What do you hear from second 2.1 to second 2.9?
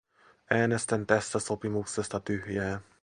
tyhjää.